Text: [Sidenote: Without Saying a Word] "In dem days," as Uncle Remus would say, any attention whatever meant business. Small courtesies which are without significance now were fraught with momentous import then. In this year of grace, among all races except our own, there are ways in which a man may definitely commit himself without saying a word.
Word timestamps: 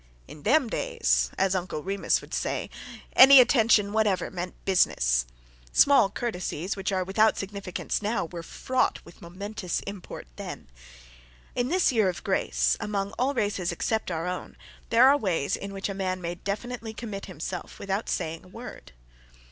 [Sidenote: 0.23 0.23
Without 0.23 0.31
Saying 0.31 0.57
a 0.57 0.61
Word] 0.63 0.63
"In 0.63 0.63
dem 0.63 0.69
days," 0.69 1.31
as 1.37 1.55
Uncle 1.55 1.83
Remus 1.83 2.21
would 2.21 2.33
say, 2.33 2.69
any 3.15 3.39
attention 3.39 3.93
whatever 3.93 4.31
meant 4.31 4.65
business. 4.65 5.27
Small 5.73 6.09
courtesies 6.09 6.75
which 6.75 6.91
are 6.91 7.03
without 7.03 7.37
significance 7.37 8.01
now 8.01 8.25
were 8.25 8.41
fraught 8.41 8.99
with 9.05 9.21
momentous 9.21 9.79
import 9.81 10.25
then. 10.37 10.67
In 11.53 11.67
this 11.67 11.91
year 11.91 12.09
of 12.09 12.23
grace, 12.23 12.75
among 12.79 13.11
all 13.19 13.35
races 13.35 13.71
except 13.71 14.09
our 14.09 14.25
own, 14.25 14.57
there 14.89 15.07
are 15.07 15.15
ways 15.19 15.55
in 15.55 15.71
which 15.71 15.87
a 15.87 15.93
man 15.93 16.19
may 16.19 16.33
definitely 16.33 16.95
commit 16.95 17.27
himself 17.27 17.77
without 17.77 18.09
saying 18.09 18.43
a 18.43 18.47
word. 18.47 18.93